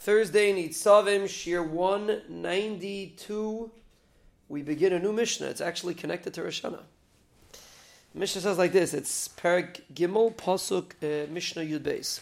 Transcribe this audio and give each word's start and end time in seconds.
Thursday, 0.00 0.52
Nitzavim, 0.54 1.28
Shir 1.28 1.62
192. 1.62 3.70
We 4.48 4.62
begin 4.62 4.94
a 4.94 4.98
new 4.98 5.12
Mishnah. 5.12 5.48
It's 5.48 5.60
actually 5.60 5.92
connected 5.92 6.32
to 6.32 6.42
Rosh 6.42 6.62
Hashanah. 6.62 6.80
Mishnah 8.14 8.40
says 8.40 8.56
like 8.56 8.72
this 8.72 8.94
it's 8.94 9.28
Perak 9.28 9.82
Gimel, 9.92 10.34
Pasuk, 10.34 10.92
uh, 11.02 11.26
Mishnah 11.30 11.64
Yud 11.64 11.80
Beis. 11.80 12.20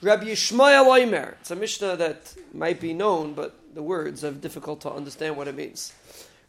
Rabbi 0.00 0.26
Yishmael 0.26 0.86
Oimer. 0.86 1.32
It's 1.40 1.50
a 1.50 1.56
Mishnah 1.56 1.96
that 1.96 2.32
might 2.54 2.80
be 2.80 2.94
known, 2.94 3.34
but 3.34 3.58
the 3.74 3.82
words 3.82 4.22
are 4.22 4.30
difficult 4.30 4.80
to 4.82 4.92
understand 4.92 5.36
what 5.36 5.48
it 5.48 5.56
means. 5.56 5.92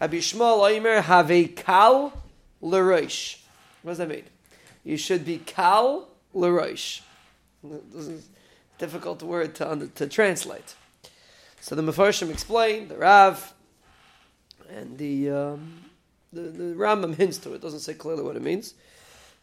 Rabbi 0.00 0.16
Yishmael 0.16 0.58
Oimer, 0.58 1.00
have 1.00 1.30
a 1.30 1.46
kal 1.46 2.12
l'roish. 2.60 3.38
What 3.82 3.92
does 3.92 3.98
that 3.98 4.08
mean? 4.08 4.24
You 4.82 4.96
should 4.96 5.24
be 5.24 5.38
kal 5.38 6.08
l'roish. 6.32 7.02
Difficult 8.78 9.22
word 9.22 9.54
to, 9.56 9.88
to 9.94 10.06
translate. 10.06 10.74
So 11.60 11.74
the 11.74 11.82
Mefarshim 11.82 12.30
explain, 12.30 12.88
the 12.88 12.96
Rav, 12.96 13.54
and 14.68 14.98
the, 14.98 15.30
um, 15.30 15.84
the, 16.32 16.42
the 16.42 16.74
Rambam 16.74 17.14
hints 17.14 17.38
to 17.38 17.54
it, 17.54 17.62
doesn't 17.62 17.80
say 17.80 17.94
clearly 17.94 18.22
what 18.22 18.36
it 18.36 18.42
means. 18.42 18.74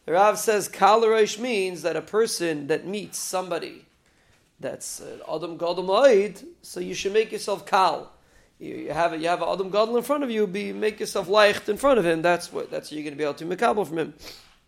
The 0.04 0.12
Rav 0.12 0.38
says 0.38 0.68
kal 0.68 1.00
means 1.40 1.82
that 1.82 1.96
a 1.96 2.02
person 2.02 2.66
that 2.66 2.86
meets 2.86 3.18
somebody 3.18 3.86
that's 4.60 5.00
uh, 5.00 5.18
Adam 5.32 5.56
Gadol 5.56 5.84
Ma'id, 5.84 6.44
so 6.62 6.80
you 6.80 6.94
should 6.94 7.12
make 7.12 7.32
yourself 7.32 7.66
kal. 7.66 8.12
You, 8.58 8.92
have 8.92 9.12
a, 9.12 9.18
you 9.18 9.28
have 9.28 9.42
Adam 9.42 9.70
Gadol 9.70 9.96
in 9.96 10.04
front 10.04 10.22
of 10.22 10.30
you, 10.30 10.46
be 10.46 10.72
make 10.72 11.00
yourself 11.00 11.28
leicht 11.28 11.68
in 11.68 11.76
front 11.76 11.98
of 11.98 12.06
him. 12.06 12.22
That's 12.22 12.52
what 12.52 12.70
that's 12.70 12.90
what 12.90 12.92
you're 12.92 13.02
going 13.02 13.14
to 13.14 13.18
be 13.18 13.24
able 13.24 13.34
to 13.34 13.44
makabel 13.44 13.86
from 13.86 13.98
him. 13.98 14.14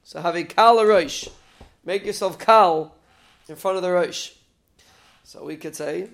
So 0.03 0.21
have 0.21 0.35
a 0.35 0.43
kal 0.43 0.79
roish, 0.79 1.29
make 1.85 2.05
yourself 2.05 2.39
kal 2.39 2.97
in 3.49 3.57
front 3.57 3.77
of 3.77 3.83
the 3.83 3.89
roish. 3.89 4.35
So 5.25 5.45
we 5.45 5.57
could 5.57 5.75
say, 5.75 6.09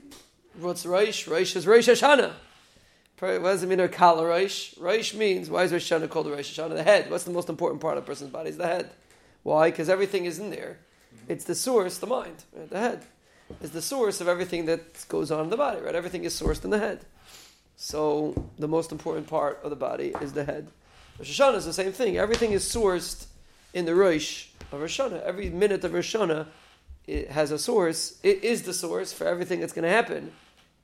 what's 0.59 0.85
roish? 0.85 1.29
Roish 1.29 1.57
is 1.57 1.67
Rosh 1.67 1.89
Hashanah. 1.89 2.33
What 3.19 3.43
does 3.43 3.63
it 3.63 3.69
mean, 3.69 3.81
a 3.81 3.89
kal 3.89 4.17
roish? 4.17 4.79
Roish 4.79 5.15
means 5.15 5.51
why 5.51 5.65
is 5.65 5.73
Rosh 5.73 5.93
Hashanah 5.93 6.09
called 6.09 6.29
Rosh 6.29 6.59
Hashanah? 6.59 6.75
The 6.75 6.83
head. 6.83 7.11
What's 7.11 7.25
the 7.25 7.33
most 7.33 7.49
important 7.49 7.83
part 7.83 7.99
of 7.99 8.05
a 8.05 8.07
person's 8.07 8.31
body? 8.31 8.51
Is 8.51 8.57
the 8.57 8.67
head. 8.67 8.91
Why? 9.43 9.71
Because 9.71 9.89
everything 9.89 10.25
is 10.25 10.39
in 10.39 10.51
there. 10.51 10.79
It's 11.29 11.45
the 11.45 11.55
source, 11.55 11.99
the 11.99 12.07
mind, 12.07 12.45
right? 12.55 12.71
the 12.71 12.79
head 12.79 13.03
is 13.61 13.71
the 13.73 13.83
source 13.83 14.21
of 14.21 14.29
everything 14.29 14.67
that 14.67 15.07
goes 15.09 15.31
on 15.31 15.45
in 15.45 15.51
the 15.51 15.57
body, 15.57 15.81
right? 15.81 15.95
Everything 15.95 16.25
is 16.25 16.41
sourced 16.41 16.65
in 16.65 16.71
the 16.71 16.79
head. 16.79 17.05
So 17.77 18.51
the 18.59 18.69
most 18.69 18.93
important 18.93 19.27
part 19.27 19.61
of 19.65 19.71
the 19.71 19.77
body 19.77 20.13
is 20.21 20.33
the 20.33 20.45
head. 20.45 20.69
Rosh 21.19 21.41
Hashanah 21.41 21.57
is 21.57 21.65
the 21.65 21.73
same 21.73 21.93
thing. 21.93 22.17
Everything 22.17 22.53
is 22.53 22.65
sourced 22.65 23.27
in 23.75 23.85
the 23.85 23.95
Rosh 23.95 24.49
of 24.73 24.81
Rosh 24.81 25.01
Hashanah. 25.01 25.23
Every 25.23 25.51
minute 25.51 25.85
of 25.85 25.93
Rosh 25.93 26.15
Hashanah 26.15 26.47
it 27.11 27.31
has 27.31 27.51
a 27.51 27.59
source. 27.59 28.19
It 28.23 28.45
is 28.45 28.63
the 28.63 28.73
source 28.73 29.13
for 29.13 29.27
everything 29.27 29.61
that's 29.61 29.73
going 29.73 29.83
to 29.83 29.89
happen 29.89 30.33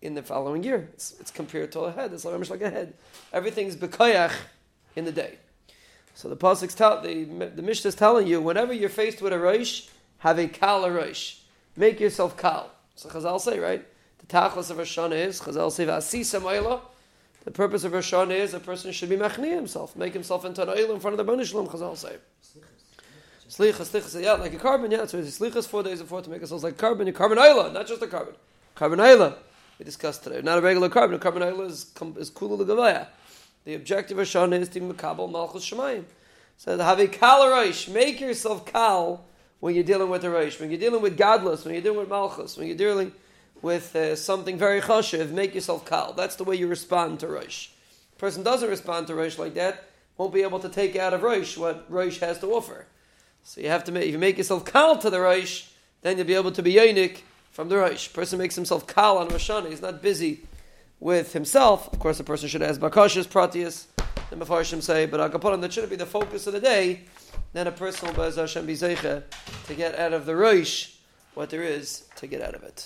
in 0.03 0.15
the 0.15 0.23
following 0.23 0.63
year. 0.63 0.89
It's, 0.95 1.15
it's 1.21 1.31
compared 1.31 1.73
to 1.73 1.81
a 1.81 1.93
head. 1.93 2.13
It's 2.13 2.25
like, 2.25 2.51
like 2.51 2.63
a 2.63 2.71
head. 2.71 2.95
Everything's 3.33 3.77
bekoyach 3.77 4.33
in 4.97 5.05
the 5.05 5.13
day. 5.13 5.39
So 6.15 6.29
the 6.29 6.37
pasuk's 6.37 6.75
tell 6.75 7.01
the 7.03 7.25
the 7.25 7.63
Mishnah 7.63 7.89
is 7.89 7.95
telling 7.95 8.27
you 8.27 8.41
whenever 8.41 8.73
you're 8.73 8.89
faced 8.89 9.21
with 9.21 9.33
a 9.33 9.39
rosh, 9.39 9.89
have 10.19 10.39
a 10.39 10.49
kal 10.49 10.89
rosh 10.91 11.37
make 11.77 12.01
yourself 12.01 12.37
kal. 12.37 12.71
So 12.95 13.09
Chazal 13.09 13.41
say, 13.41 13.59
right? 13.59 13.87
The 14.19 14.27
tachlis 14.27 14.71
of 14.71 14.79
Rosh 14.79 14.99
is, 14.99 15.41
Chazal 15.41 15.71
say, 15.71 15.87
V'asisa 15.87 16.81
The 17.45 17.51
purpose 17.51 17.85
of 17.85 17.93
Rosh 17.93 18.13
is 18.13 18.55
a 18.55 18.61
person 18.61 18.93
should 18.93 19.11
be 19.11 19.17
machni 19.17 19.55
himself, 19.55 19.95
make 19.95 20.15
himself 20.15 20.45
into 20.45 20.63
an 20.63 20.71
oil 20.71 20.95
in 20.95 21.01
front 21.01 21.13
of 21.13 21.19
the 21.19 21.25
Bani 21.25 21.45
Shalom, 21.45 21.69
Chazal 21.69 21.97
say. 21.97 22.17
Slichas, 23.49 23.91
slichas, 23.91 24.23
yeah, 24.23 24.33
like 24.33 24.55
a 24.55 24.57
korban, 24.57 24.91
yeah. 24.91 25.07
So 25.07 25.19
it's 25.19 25.39
slichas 25.39 25.67
four 25.67 25.83
days 25.83 26.01
before 26.01 26.23
to 26.23 26.31
make 26.31 26.41
ourselves 26.41 26.65
like 26.65 26.77
korban, 26.77 27.09
a 27.09 27.13
korban 27.13 27.37
oila, 27.37 27.73
not 27.73 27.87
just 27.87 28.03
a 28.03 28.07
korban. 28.07 28.35
Korban 28.77 28.99
oila, 28.99 29.37
we 29.79 29.85
discussed 29.85 30.25
today. 30.25 30.43
Not 30.43 30.59
a 30.59 30.61
regular 30.61 30.89
korban. 30.89 31.15
A 31.15 31.19
korban 31.19 31.43
oila 31.43 31.67
is, 31.67 31.93
is 32.19 32.31
kula 32.31 32.59
l'gavaya. 32.59 33.07
The 33.65 33.75
objective 33.75 34.19
of 34.19 34.27
Shana 34.27 34.61
is 34.61 34.69
to 34.71 34.81
makabel 34.81 35.31
malchus 35.31 35.69
shemayim. 35.69 36.05
So 36.57 36.79
have 36.79 36.99
a 36.99 37.07
kal 37.07 37.51
make 37.93 38.21
yourself 38.21 38.65
kal 38.65 39.25
when 39.61 39.75
you're 39.75 39.85
dealing 39.85 40.09
with 40.09 40.23
the 40.23 40.31
Rosh. 40.31 40.59
When 40.59 40.71
you're 40.71 40.81
dealing 40.81 41.03
with 41.03 41.19
Gadlus, 41.19 41.65
when 41.65 41.75
you're 41.75 41.83
dealing 41.83 41.99
with 41.99 42.09
Malchus, 42.09 42.57
when 42.57 42.67
you're 42.67 42.77
dealing 42.77 43.13
with 43.63 43.95
uh, 43.95 44.17
something 44.17 44.59
very 44.59 44.81
chashiv, 44.81 45.31
make 45.31 45.55
yourself 45.55 45.85
kal. 45.85 46.13
That's 46.15 46.37
the 46.37 46.45
way 46.45 46.57
you 46.57 46.67
respond 46.67 47.21
to 47.21 47.29
Rosh. 47.29 47.69
Person 48.19 48.43
doesn't 48.43 48.69
respond 48.69 49.07
to 49.09 49.15
Rosh 49.15 49.39
like 49.39 49.55
that, 49.55 49.85
won't 50.17 50.33
be 50.33 50.43
able 50.43 50.61
to 50.61 50.69
take 50.69 50.97
out 50.97 51.13
of 51.13 51.23
Rosh 51.23 51.59
what 51.59 51.85
Rosh 51.91 52.21
has 52.21 52.39
to 52.41 52.53
offer. 52.53 52.87
So 53.49 53.61
you 53.61 53.69
have 53.69 53.85
to 53.85 53.93
make, 53.93 54.07
if 54.07 54.11
you 54.11 54.19
make 54.19 54.39
yourself 54.39 54.65
kal 54.65 54.99
to 54.99 55.09
the 55.09 55.21
Rosh, 55.21 55.67
then 56.03 56.17
you'll 56.19 56.27
be 56.27 56.35
able 56.35 56.51
to 56.51 56.63
be 56.65 56.75
yonik 56.75 57.21
from 57.53 57.69
the 57.69 57.77
Rosh. 57.77 58.13
person 58.13 58.41
makes 58.41 58.57
himself 58.57 58.89
kal 58.89 59.19
on 59.19 59.29
Rosh 59.29 59.49
he's 59.69 59.81
not 59.81 60.03
busy 60.03 60.41
with 60.99 61.33
himself. 61.33 61.93
Of 61.93 62.01
course, 62.01 62.19
a 62.19 62.25
person 62.25 62.49
should 62.49 62.63
ask 62.63 62.81
Bakashas, 62.81 63.29
Pratius, 63.29 63.87
the 64.31 64.37
Mefarshim 64.37 64.83
say, 64.83 65.07
but 65.07 65.21
Akaponim, 65.21 65.61
that 65.61 65.73
shouldn't 65.73 65.91
be 65.91 65.97
the 65.97 66.07
focus 66.07 66.49
of 66.49 66.55
the 66.55 66.61
day 66.61 67.05
then 67.53 67.69
a 67.69 67.73
person 67.73 68.13
will, 68.15 68.31
Hashem, 68.31 68.67
be 68.67 68.77
to 68.77 69.23
get 69.77 69.99
out 69.99 70.13
of 70.13 70.27
the 70.27 70.35
Rosh 70.35 70.91
what 71.35 71.49
there 71.49 71.63
is 71.63 72.05
to 72.17 72.27
get 72.27 72.43
out 72.43 72.55
of 72.55 72.65
it. 72.65 72.85